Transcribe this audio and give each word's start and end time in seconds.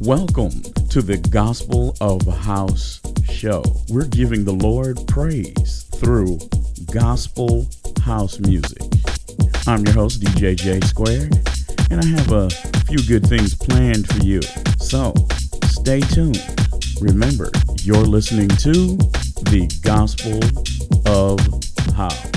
Welcome 0.00 0.62
to 0.88 1.02
the 1.02 1.18
Gospel 1.28 1.94
of 2.00 2.26
House 2.26 3.02
show. 3.30 3.62
We're 3.90 4.06
giving 4.06 4.46
the 4.46 4.54
Lord 4.54 4.98
praise 5.06 5.82
through 5.96 6.38
gospel 6.90 7.66
house 8.02 8.40
music. 8.40 8.80
I'm 9.66 9.84
your 9.84 9.92
host, 9.92 10.22
DJ 10.22 10.56
J 10.56 10.80
Squared, 10.80 11.34
and 11.90 12.00
I 12.00 12.06
have 12.06 12.32
a 12.32 12.48
few 12.88 13.06
good 13.06 13.26
things 13.26 13.54
planned 13.54 14.08
for 14.08 14.24
you. 14.24 14.40
So 14.78 15.12
stay 15.66 16.00
tuned. 16.00 16.42
Remember, 17.02 17.50
you're 17.82 17.98
listening 17.98 18.48
to 18.48 18.96
the 19.52 19.68
Gospel 19.82 20.40
of 21.04 21.38
House. 21.94 22.29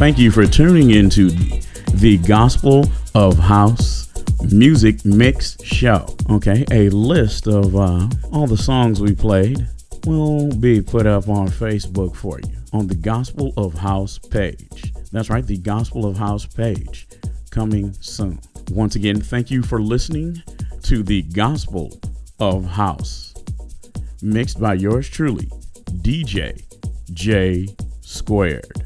thank 0.00 0.18
you 0.18 0.30
for 0.30 0.46
tuning 0.46 0.92
into 0.92 1.28
the 1.92 2.16
Gospel 2.26 2.86
of 3.14 3.38
House 3.38 4.08
Music 4.50 5.04
Mix 5.04 5.62
Show. 5.62 6.06
Okay, 6.30 6.64
a 6.70 6.88
list 6.88 7.46
of 7.46 7.76
uh, 7.76 8.08
all 8.32 8.46
the 8.46 8.56
songs 8.56 9.02
we 9.02 9.14
played 9.14 9.68
will 10.06 10.50
be 10.56 10.80
put 10.80 11.06
up 11.06 11.28
on 11.28 11.48
Facebook 11.48 12.16
for 12.16 12.40
you 12.40 12.56
on 12.72 12.86
the 12.86 12.94
Gospel 12.94 13.52
of 13.58 13.74
House 13.74 14.18
page. 14.18 14.94
That's 15.12 15.28
right, 15.28 15.46
the 15.46 15.58
Gospel 15.58 16.06
of 16.06 16.16
House 16.16 16.46
page 16.46 17.06
coming 17.50 17.92
soon. 18.00 18.40
Once 18.70 18.96
again, 18.96 19.20
thank 19.20 19.50
you 19.50 19.62
for 19.62 19.82
listening 19.82 20.42
to 20.84 21.02
the 21.02 21.20
Gospel 21.24 22.00
of 22.38 22.64
House, 22.64 23.34
mixed 24.22 24.58
by 24.58 24.72
yours 24.72 25.10
truly, 25.10 25.50
DJ 26.00 26.64
J 27.12 27.68
Squared. 28.00 28.79